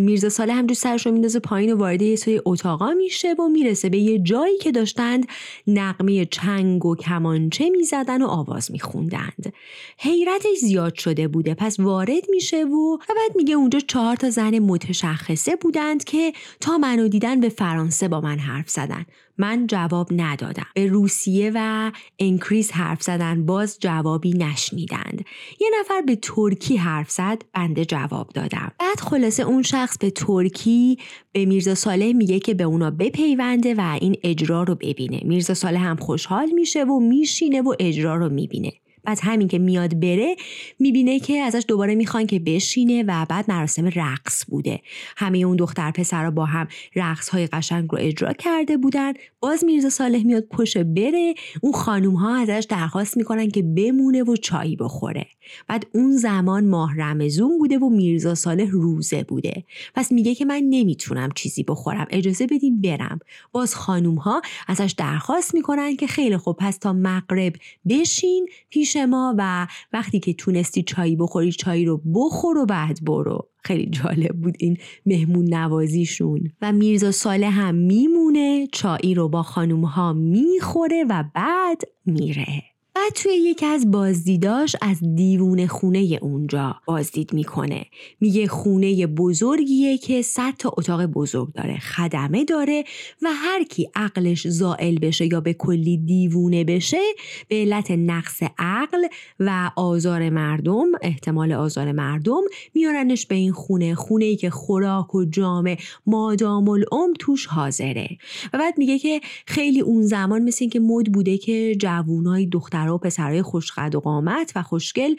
[0.00, 3.88] میرزا ساله هم سرش رو میندازه پایین و وارد یه سری اتاقا میشه و می‌رسه
[3.88, 5.26] به یه جایی که داشتند
[5.66, 9.52] نقمه چنگ و کمانچه می‌زدن و آواز میخوندند.
[9.98, 15.56] حیرتش زیاد شده بوده پس وارد میشه و بعد میگه اونجا چهار تا زن متشخصه
[15.56, 19.06] بودند که تا منو دیدن به فرانسه با من حرف زدن.
[19.40, 20.66] من جواب ندادم.
[20.74, 25.24] به روسیه و انکریز حرف زدن باز جوابی نشنیدند.
[25.60, 28.72] یه نفر به ترکی حرف زد بنده جواب دادم.
[28.78, 30.98] بعد خلاصه اون شخص به ترکی
[31.32, 35.20] به میرزا صالح میگه که به اونا بپیونده و این اجرا رو ببینه.
[35.24, 38.72] میرزا صالح هم خوشحال میشه و میشینه و اجرا رو می‌بینه.
[39.04, 40.36] بعد همین که میاد بره
[40.78, 44.80] می‌بینه که ازش دوباره می‌خوان که بشینه و بعد مراسم رقص بوده.
[45.16, 49.12] همه اون دختر پسر با هم رقص های قشنگ رو اجرا کرده بودن.
[49.40, 51.34] باز میرزا صالح میاد پشت بره.
[51.60, 55.26] اون خانوم ها ازش درخواست می‌کنن که بمونه و چایی بخوره.
[55.68, 59.64] بعد اون زمان ماه رمزون بوده و میرزا صالح روزه بوده.
[59.94, 62.06] پس میگه که من نمی‌تونم چیزی بخورم.
[62.10, 63.18] اجازه بدین برم.
[63.52, 67.52] باز خانوم ها ازش درخواست می‌کنن که خیلی خوب پس تا مغرب
[67.88, 73.48] بشین پیش ما و وقتی که تونستی چایی بخوری چایی رو بخور و بعد برو.
[73.64, 74.76] خیلی جالب بود این
[75.06, 76.50] مهمون نوازیشون.
[76.62, 82.69] و میرزا ساله هم میمونه چایی رو با خانوم ها می‌خوره و بعد میره.
[82.94, 87.86] بعد توی یکی از بازدیداش از دیوونه خونه اونجا بازدید می‌کنه.
[88.20, 92.84] میگه خونه بزرگیه که صد تا اتاق بزرگ داره خدمه داره
[93.22, 97.00] و هر کی عقلش زائل بشه یا به کلی دیوونه بشه
[97.48, 99.06] به علت نقص عقل
[99.40, 102.42] و آزار مردم احتمال آزار مردم
[102.74, 105.76] میارنش به این خونه خونه ای که خوراک و جامه
[106.06, 108.08] مادام العمر توش حاضره.
[108.52, 112.98] و بعد میگه که خیلی اون زمان مثل اینکه مد بوده که جوونای دختر و
[112.98, 115.14] پسرای خوشقد و قامت و خوشگل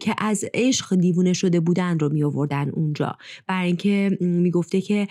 [0.00, 3.16] که از عشق دیوونه شده بودن رو می آوردن اونجا.
[3.46, 5.08] برای اینکه می‌گفته که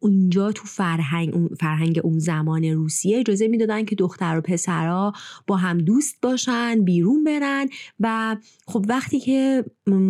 [0.00, 5.12] اونجا تو فرهنگ فرهنگ اون زمان روسیه اجازه می‌دادن که دختر و پسرا
[5.46, 7.68] با هم دوست باشن بیرون برن
[8.00, 9.64] و خب وقتی که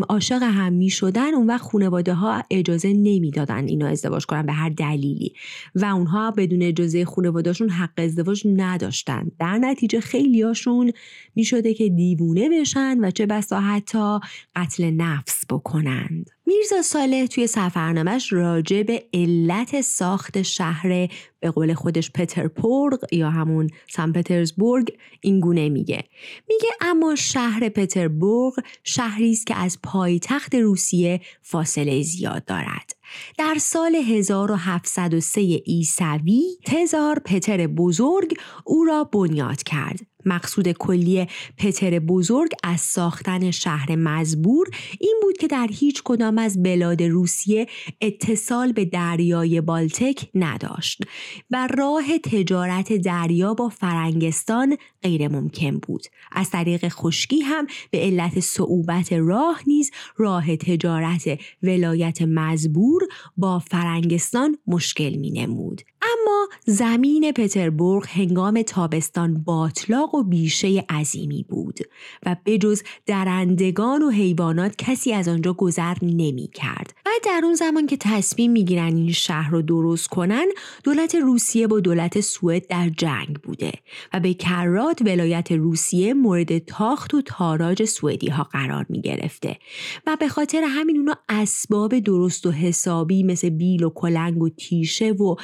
[0.08, 4.68] عاشق هم می شدن اون وقت خانواده ها اجازه نمی‌دادن اینا ازدواج کنن به هر
[4.68, 5.32] دلیلی.
[5.74, 9.30] و اونها بدون اجازه خانوادهشون حق ازدواج نداشتن.
[9.38, 10.92] در نتیجه خیلیاشون
[11.34, 14.18] می شده که دیوونه بشن و چه بسا حتی
[14.56, 16.30] قتل نفس بکنند.
[16.46, 21.08] میرزا صالح توی سفرنامش راجع به علت ساخت شهر
[21.40, 26.04] به قول خودش پترپورگ یا همون سن پترزبورگ این گونه میگه.
[26.48, 32.96] میگه اما شهر پتربورگ شهری است که از پایتخت روسیه فاصله زیاد دارد.
[33.38, 40.00] در سال 1703 عیسوی تزار پتر بزرگ او را بنیاد کرد.
[40.28, 44.66] مقصود کلی پتر بزرگ از ساختن شهر مزبور
[45.00, 47.66] این بود که در هیچ کدام از بلاد روسیه
[48.00, 51.02] اتصال به دریای بالتک نداشت
[51.50, 56.06] و راه تجارت دریا با فرنگستان غیر ممکن بود.
[56.32, 63.02] از طریق خشکی هم به علت صعوبت راه نیز راه تجارت ولایت مزبور
[63.36, 71.78] با فرنگستان مشکل می نمود اما زمین پتربورگ هنگام تابستان باطلاق و بیشه عظیمی بود
[72.26, 76.94] و بجز درندگان و حیوانات کسی از آنجا گذر نمی کرد.
[77.06, 80.46] و در اون زمان که تصمیم می گیرن این شهر رو درست کنن
[80.84, 83.72] دولت روسیه با دولت سوئد در جنگ بوده
[84.12, 89.58] و به کرات ولایت روسیه مورد تاخت و تاراج سوئدی ها قرار می گرفته
[90.06, 95.10] و به خاطر همین اونا اسباب درست و حسابی مثل بیل و کلنگ و تیشه
[95.10, 95.36] و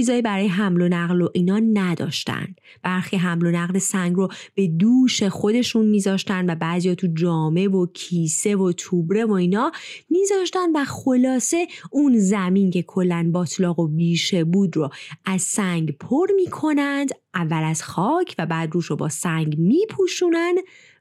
[0.00, 2.54] چیزایی برای حمل و نقل و اینا نداشتن.
[2.82, 7.86] برخی حمل و نقل سنگ رو به دوش خودشون میذاشتن و بعضیا تو جامه و
[7.86, 9.72] کیسه و توبره و اینا
[10.10, 14.90] میذاشتن و خلاصه اون زمین که کلا باطلاق و بیشه بود رو
[15.24, 20.54] از سنگ پر می‌کنند اول از خاک و بعد روش رو با سنگ میپوشونن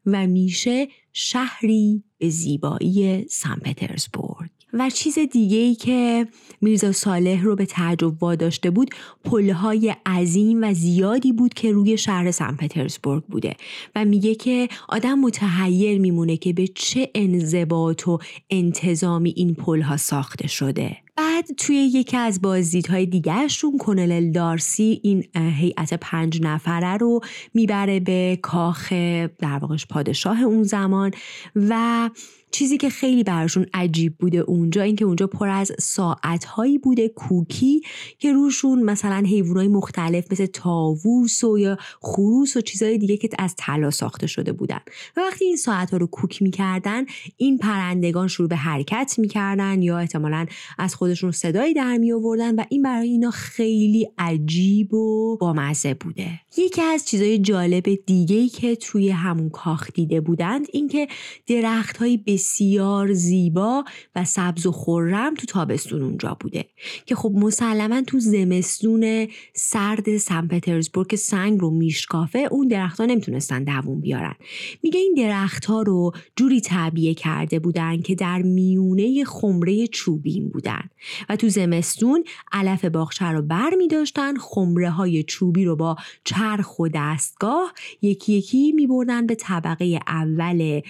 [0.06, 4.59] و میشه شهری به زیبایی سن پترزبورگ.
[4.74, 6.28] و چیز دیگه ای که
[6.62, 8.90] میرزا صالح رو به تعجب واداشته بود
[9.24, 13.56] پلهای عظیم و زیادی بود که روی شهر سن پترزبورگ بوده
[13.96, 20.48] و میگه که آدم متحیر میمونه که به چه انضباط و انتظامی این پلها ساخته
[20.48, 20.98] شده.
[21.20, 27.20] بعد توی یکی از بازدیدهای دیگرشون کنل دارسی این هیئت پنج نفره رو
[27.54, 28.94] می‌بره به کاخ
[29.40, 31.12] در واقعش پادشاه اون زمان
[31.56, 32.10] و
[32.52, 37.82] چیزی که خیلی براشون عجیب بوده اونجا اینکه اونجا پر از ساعتهایی بوده کوکی
[38.20, 43.54] که روشون مثلا حیوانات مختلف مثل تاووس و یا خروس و چیزهای دیگه که از
[43.58, 44.80] طلا ساخته شده بودن.
[45.18, 47.06] و وقتی این ساعت ها رو کوک می‌کردن
[47.38, 50.46] این پرندگان شروع به حرکت می‌کردن یا احتمالا
[50.78, 56.30] از خودشون صدایی در می آوردن و این برای اینا خیلی عجیب و بامزه بوده.
[56.58, 61.08] یکی از چیزهای جالب دیگه که توی همون کاخ دیده بودند اینکه
[61.48, 62.02] درخت
[62.40, 63.84] بسیار زیبا
[64.16, 66.66] و سبز و خورم تو تابستون اونجا بوده.
[67.06, 74.02] که خب مسلما تو زمستون سرد سن پترزبورگ سنگ رو میشکافه اون درختها نمی‌تونستن دووم
[74.02, 74.36] بیارن.
[74.84, 80.90] میگه این درختها رو جوری تعبیه کرده بودن که در میونه خمره چوبین بودن.
[81.30, 86.80] و تو زمستون علف باغچه رو بر می داشتن خمره های چوبی رو با چرخ
[86.80, 90.82] و دستگاه یکی یکی می بردن به طبقه اول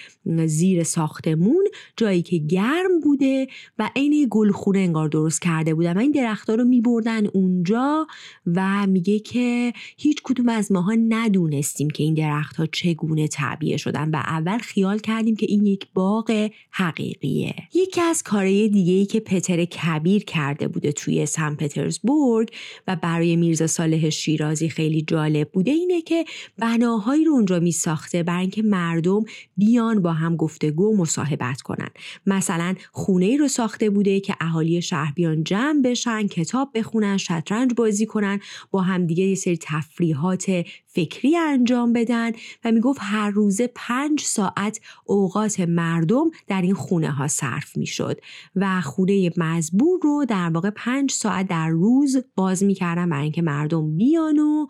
[0.46, 1.64] زیر ساخته مون
[1.96, 3.46] جایی که گرم بوده
[3.78, 5.96] و عین گلخونه انگار درست کرده بودن.
[5.96, 8.06] و این درختها رو میبردن اونجا
[8.46, 14.16] و میگه که هیچ کدوم از ماها ندونستیم که این درختها چگونه تعبیه شدن و
[14.16, 17.54] اول خیال کردیم که این یک باغ حقیقیه.
[17.74, 22.48] یکی از کارهای دیگه ای که پتر کبیر کرده بوده توی سن پترزبورگ
[22.88, 26.24] و برای میرزا صالح شیرازی خیلی جالب بوده اینه که
[26.58, 29.24] بناهایی رو اونجا می ساخته برای اینکه مردم
[29.56, 30.96] بیان با هم گفتگو
[31.30, 31.88] مصاحبت کنن.
[32.26, 37.74] مثلا خونه ای رو ساخته بوده که اهالی شهر بیان جمع بشن کتاب بخونن شطرنج
[37.76, 42.32] بازی کنن با همدیگه یه سری تفریحات فکری انجام بدن
[42.64, 48.20] و می‌گفت هر روزه پنج ساعت اوقات مردم در این خونه ها صرف می‌شد
[48.56, 53.96] و خونه مزبور رو در واقع پنج ساعت در روز باز می‌کردن برای اینکه مردم
[53.96, 54.66] بیان و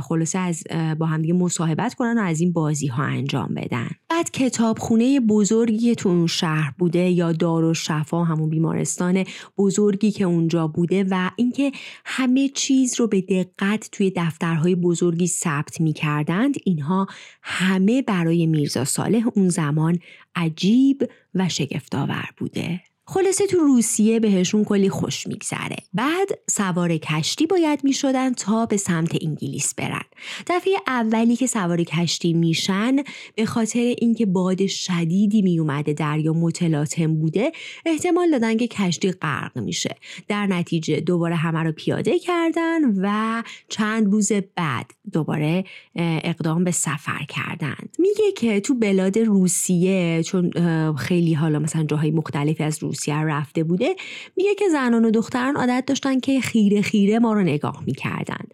[0.00, 0.64] خلاصه از
[0.98, 3.90] با همدیگه مصاحبت کنن و از این بازی ها انجام بدن.
[4.20, 9.24] بعد کتابخونه بزرگی تو اون شهر بوده یا دار و شفا همون بیمارستان
[9.58, 11.72] بزرگی که اونجا بوده و اینکه
[12.04, 17.06] همه چیز رو به دقت توی دفترهای بزرگی ثبت می کردند اینها
[17.42, 19.98] همه برای میرزا صالح اون زمان
[20.34, 22.80] عجیب و شگفتآور بوده.
[23.12, 25.76] خلاصه تو روسیه بهشون کلی خوش میگذره.
[25.94, 30.02] بعد سوار کشتی باید می‌شدن تا به سمت انگلیس برن.
[30.46, 32.96] دفعه اولی که سوار کشتی میشن
[33.36, 37.52] به خاطر اینکه باد شدیدی میومده دریا متلاطم بوده
[37.86, 39.96] احتمال دادن که کشتی غرق میشه.
[40.28, 45.64] در نتیجه دوباره همه رو پیاده کردن و چند روز بعد دوباره
[45.96, 47.96] اقدام به سفر کردند.
[47.98, 50.50] میگه که تو بلاد روسیه چون
[50.96, 53.96] خیلی حالا مثلا جاهای مختلفی از روسیه روسیه رفته بوده
[54.36, 58.44] میگه که زنان و دختران عادت داشتن که خیره خیره ما رو نگاه می‌کردن.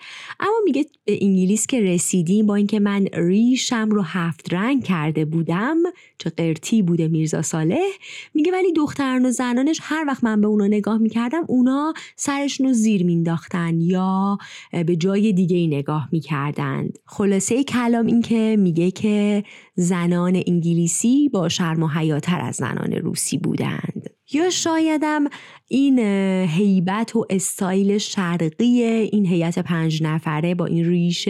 [0.41, 5.77] اما میگه به انگلیس که رسیدیم با اینکه من ریشم رو هفت رنگ کرده بودم
[6.19, 7.79] چه قرتی بوده میرزا صالح
[8.35, 12.73] میگه ولی دختران و زنانش هر وقت من به اونا نگاه می‌کردم اونا سرشون رو
[12.73, 14.39] زیر مینداختن یا
[14.87, 16.99] به جای دیگه ای نگاه می‌کردند.
[17.07, 19.45] خلاصه کلام این که میگه که
[19.75, 24.06] زنان انگلیسی با شرم و حیاتر از زنان روسی بودند.
[24.33, 25.25] یا شایدم
[25.69, 25.99] این
[26.49, 31.29] هیبت و استایل شرقی این هیئت پنج نفره با این ریش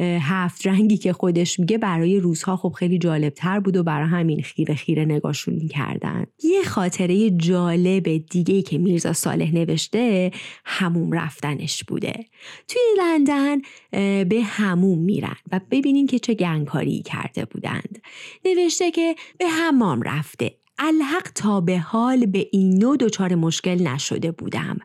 [0.00, 4.42] هفت رنگی که خودش میگه برای روزها خب خیلی جالب تر بود و برای همین
[4.42, 10.30] خیره خیره نگاهشون کردن یه خاطره جالب دیگه که میرزا صالح نوشته
[10.64, 12.24] هموم رفتنش بوده.
[12.68, 13.58] توی لندن
[14.24, 17.98] به هموم میرن و ببینین که چه گنگکاری کرده بودند.
[18.44, 20.57] نوشته که به حمام رفته.
[20.78, 24.78] الحق تا به حال به این نوع دچار مشکل نشده بودم.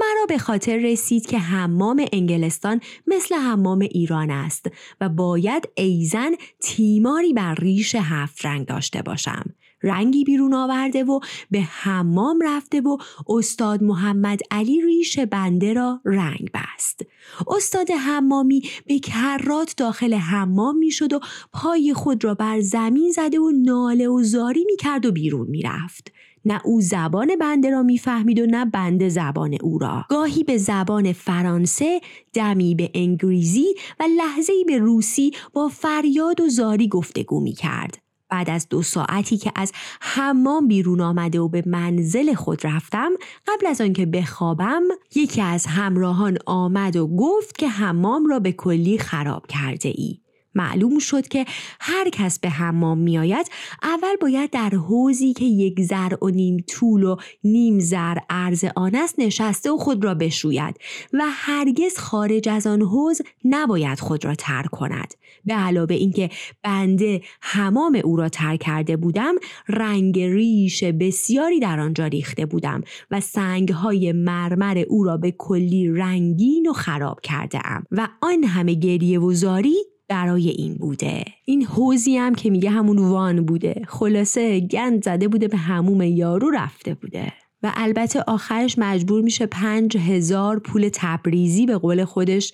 [0.00, 4.66] مرا به خاطر رسید که حمام انگلستان مثل حمام ایران است
[5.00, 6.30] و باید ایزن
[6.60, 9.44] تیماری بر ریش هفت رنگ داشته باشم.
[9.82, 11.20] رنگی بیرون آورده و
[11.50, 12.96] به حمام رفته و
[13.28, 17.00] استاد محمد علی ریش بنده را رنگ بست.
[17.48, 21.20] استاد حمامی به کرات داخل حمام می‌شد و
[21.52, 26.12] پای خود را بر زمین زده و ناله و زاری می کرد و بیرون می‌رفت.
[26.44, 31.12] نه او زبان بنده را می‌فهمید و نه بنده زبان او را گاهی به زبان
[31.12, 32.00] فرانسه
[32.32, 38.09] دمی به انگلیسی و لحظه به روسی با فریاد و زاری گفتگو می کرد.
[38.30, 43.10] بعد از دو ساعتی که از حمام بیرون آمده و به منزل خود رفتم
[43.46, 44.82] قبل از آنکه بخوابم
[45.14, 50.19] یکی از همراهان آمد و گفت که حمام را به کلی خراب کرده ای
[50.54, 51.44] معلوم شد که
[51.80, 53.46] هر کس به حمام میآید
[53.82, 58.94] اول باید در حوزی که یک زر و نیم طول و نیم زر عرض آن
[58.94, 60.76] است نشسته و خود را بشوید
[61.12, 65.14] و هرگز خارج از آن حوز نباید خود را ترک کند.
[65.44, 66.30] به علاوه اینکه
[66.62, 69.34] بنده حمام او را ترک کرده بودم
[69.68, 76.68] رنگ ریش بسیاری در آنجا ریخته بودم و سنگهای مرمر او را به کلی رنگین
[76.68, 79.76] و خراب کرده ام و آن همه گریه و زاری
[80.10, 81.24] برای این بوده.
[81.44, 83.82] این حوزی هم که میگه همون وان بوده.
[83.88, 87.32] خلاصه گند زده بوده به هموم یارو رفته بوده.
[87.62, 92.52] و البته آخرش مجبور میشه پنج هزار پول تبریزی به قول خودش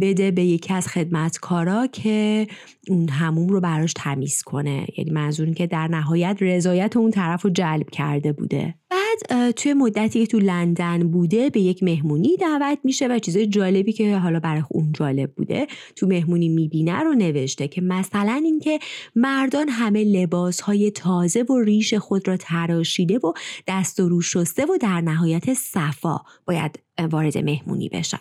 [0.00, 2.46] بده به یکی از خدمتکارا که
[2.88, 4.86] اون هموم رو براش تمیز کنه.
[4.98, 8.74] یعنی منظور که در نهایت رضایت اون طرف رو جلب کرده بوده.
[8.90, 13.92] بعد توی مدتی که تو لندن بوده به یک مهمونی دعوت میشه و چیزای جالبی
[13.92, 15.66] که حالا برای اون جالب بوده
[15.96, 18.78] تو مهمونی می‌بینه رو نوشته که مثلا اینکه
[19.14, 23.32] مردان همه لباس های تازه و ریش خود را تراشیده و
[23.68, 26.20] دست و رو شسته و در نهایت صفا.
[26.46, 28.18] باید وارد مهمونی بشن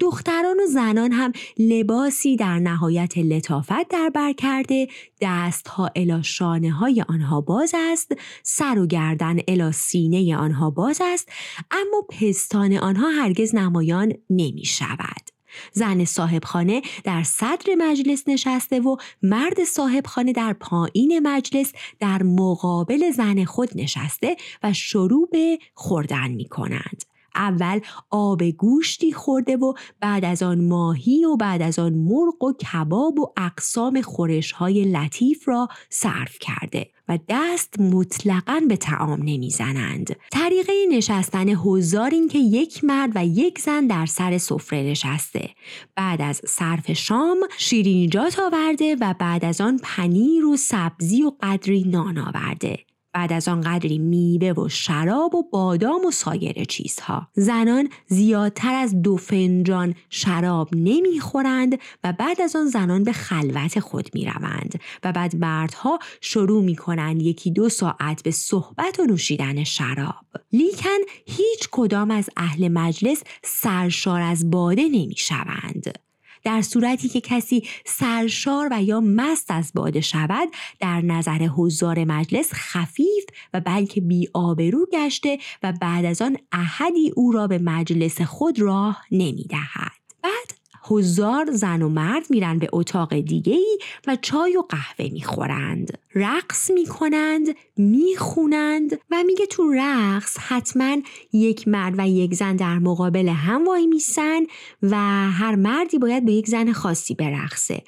[0.00, 4.88] دختران و زنان هم لباسی در نهایت لطافت در بر کرده
[5.20, 8.12] دستها الا شانه های آنها باز است
[8.42, 11.28] سر و گردن الا سینه آنها باز است
[11.70, 15.30] اما پستان آنها هرگز نمایان نمی شود
[15.72, 23.44] زن صاحبخانه در صدر مجلس نشسته و مرد صاحبخانه در پایین مجلس در مقابل زن
[23.44, 27.15] خود نشسته و شروع به خوردن می کنند.
[27.36, 27.80] اول
[28.10, 33.18] آب گوشتی خورده و بعد از آن ماهی و بعد از آن مرغ و کباب
[33.18, 40.16] و اقسام خورش های لطیف را صرف کرده و دست مطلقا به تعام نمی‌زنند.
[40.32, 45.50] طریقه نشستن هزار این که یک مرد و یک زن در سر سفره نشسته.
[45.96, 51.82] بعد از صرف شام شیرینیجات آورده و بعد از آن پنیر و سبزی و قدری
[51.82, 52.85] نان آورده.
[53.16, 57.28] بعد از آن قدری میوه و شراب و بادام و سایر چیزها.
[57.32, 64.10] زنان زیادتر از دو فنجان شراب نمی‌خورند و بعد از آن زنان به خلوت خود
[64.14, 70.24] می‌روند و بعد مردها شروع می‌کنند یکی دو ساعت به صحبت و نوشیدن شراب.
[70.52, 76.05] لیکن هیچ کدام از اهل مجلس سرشار از باده نمی‌شوند.
[76.46, 80.48] در صورتی که کسی سرشار و یا مست از باده شود
[80.80, 83.24] در نظر حضار مجلس خفیف
[83.54, 88.60] و بلکه بی آبرو گشته و بعد از آن احدی او را به مجلس خود
[88.60, 89.92] راه نمی دهد.
[90.22, 95.98] بعد هزار زن و مرد میرن به اتاق دیگه ای و چای و قهوه می‌خورند.
[96.14, 100.96] رقص می‌کنند می‌خونند و میگه تو رقص حتما
[101.32, 104.40] یک مرد و یک زن در مقابل هم وای میسن
[104.82, 104.96] و
[105.30, 107.82] هر مردی باید به یک زن خاصی برقصه.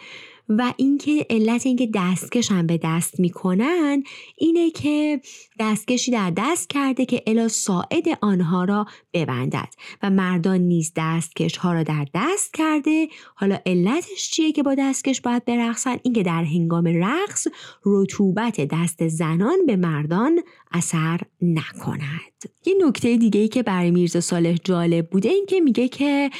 [0.48, 4.02] و اینکه علت اینکه دستکش هم به دست می‌کنن
[4.36, 5.20] اینه که
[5.60, 9.68] دستکشی در دست کرده که الا ساعد آنها را ببندد
[10.02, 13.08] و مردان نیز دستکش ها را در دست کرده.
[13.34, 17.46] حالا علتش چیه که با دستکش باید برقصن؟ اینکه در هنگام رقص
[17.86, 20.40] رطوبت دست زنان به مردان
[20.72, 22.20] اثر نکند.
[22.66, 26.30] یه نکته دیگه ای که برای میرزا صالح جالب بوده این که میگه که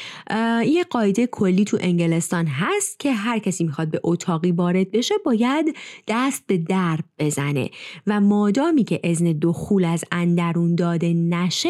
[0.67, 5.77] یه قاعده کلی تو انگلستان هست که هر کسی می‌خواد به اتاقی وارد بشه باید
[6.09, 7.71] دست به درب بزنه.
[8.07, 11.69] و مادامی که اذن دخول از اندرون داده نشه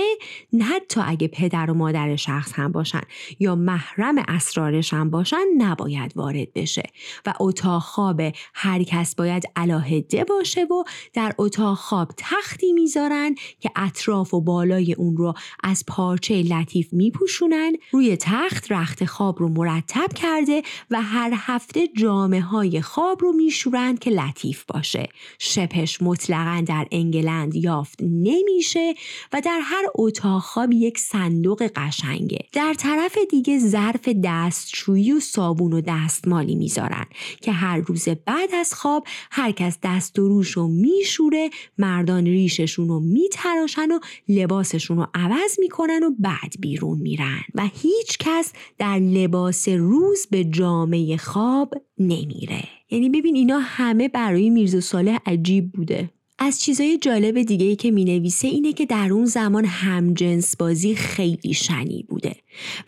[0.62, 3.00] حتی اگه پدر و مادر شخص هم باشن
[3.38, 6.82] یا محرم اسرارش هم باشن نباید وارد بشه.
[7.26, 8.20] و اتاق خواب
[8.54, 14.92] هر کس باید علاهده باشه و در اتاق خواب تختی می‌ذارن که اطراف و بالای
[14.92, 21.32] اون رو از پارچه لطیف میپوشونن روی تخت رخت خواب رو مرتب کرده و هر
[21.36, 25.08] هفته جامعه های خواب رو میشورند که لطیف باشه.
[25.38, 28.94] شپش مطلقا در انگلند یافت نمیشه
[29.32, 32.38] و در هر اتاق خواب یک صندوق قشنگه.
[32.52, 37.06] در طرف دیگه ظرف دستشویی و صابون و دستمالی می‌ذارن
[37.42, 42.88] که هر روز بعد از خواب هر کس دست و روش رو میشوره مردان ریششون
[42.88, 43.98] رو میتراشن و
[44.28, 47.44] لباسشون رو عوض می‌کنن و بعد بیرون میرن.
[47.54, 52.64] و هیچ کس در لباس روز به جامعه خواب نمیره.
[52.90, 56.10] یعنی ببین اینا همه برای میرزا صالح عجیب بوده.
[56.40, 60.94] از چیزای جالب دیگه ای که می نویسه اینه که در اون زمان همجنس بازی
[60.94, 62.36] خیلی شنی بوده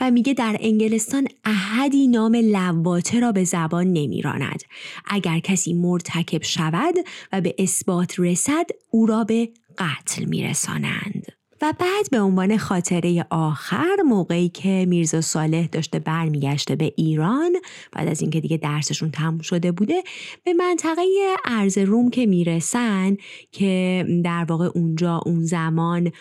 [0.01, 4.63] و میگه در انگلستان احدی نام لواته را به زبان نمیراند.
[5.05, 6.95] اگر کسی مرتکب شود
[7.33, 9.49] و به اثبات رسد او را به
[9.79, 11.40] قتل میرسانند.
[11.63, 17.53] و بعد به عنوان خاطره آخر موقعی که میرزا صالح داشته برمیگشته به ایران
[17.93, 20.03] بعد از اینکه دیگه درسشون تموم شده بوده
[20.45, 21.03] به منطقه
[21.45, 23.17] ارز روم که می‌رسن
[23.53, 26.13] که در واقع اونجا اون زمان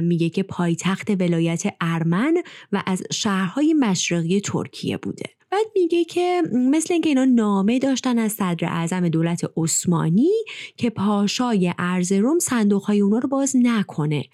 [0.00, 2.34] میگه که پایتخت ولایت ارمن
[2.72, 5.36] و از شهرهای مشرقی ترکیه بوده.
[5.56, 10.30] بعد میگه که مثل اینکه اینا نامه داشتن از صدر اعظم دولت عثمانی
[10.76, 14.24] که پاشای ارز روم صندوق های اونا رو باز نکنه.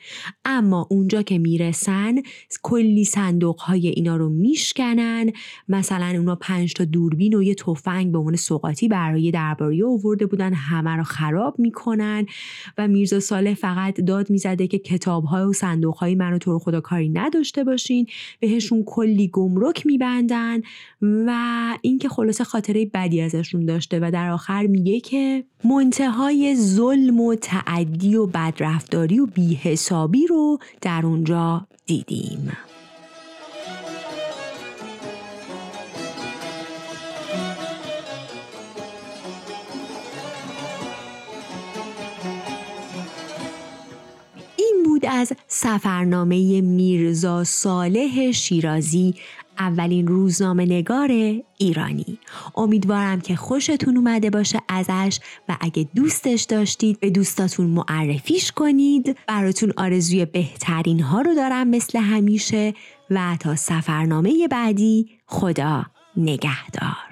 [0.44, 2.14] اما اونجا که می‌رسن
[2.62, 5.32] کلی صندوق های اینا رو میشکنن.
[5.68, 10.52] مثلا اونا پنج تا دوربین و یه تفنگ به عنوان سوقاتی برای درباری آورده بودن
[10.52, 12.26] همه رو خراب می‌کنن.
[12.78, 16.58] و میرزا صالح فقط داد می‌زده که کتاب های و صندوق های منو تو رو
[16.58, 18.06] خدا کاری نداشته باشین.
[18.40, 20.60] بهشون کلی گمرک میبندن.
[21.26, 21.32] و
[21.82, 28.16] اینکه خلاصه خاطره بدی ازشون داشته و در آخر میگه که منتهای ظلم و تعدی
[28.16, 32.52] و بدرفتاری و بیحسابی رو در اونجا دیدیم.
[45.22, 49.14] از سفرنامه میرزا صالح شیرازی
[49.62, 51.10] اولین روزنامه نگار
[51.58, 52.18] ایرانی.
[52.56, 59.18] امیدوارم که خوشتون اومده باشه ازش و اگه دوستش داشتید به دوستاتون معرفیش کنید.
[59.28, 62.74] براتون آرزوی بهترین ها رو دارم مثل همیشه
[63.10, 65.86] و تا سفرنامه بعدی خدا
[66.16, 67.11] نگهدار.